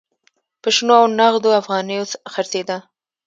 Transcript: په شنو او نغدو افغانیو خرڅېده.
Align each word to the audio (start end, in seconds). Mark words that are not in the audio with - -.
په 0.61 0.69
شنو 0.75 0.93
او 1.01 1.05
نغدو 1.19 1.49
افغانیو 1.61 2.03
خرڅېده. 2.33 2.77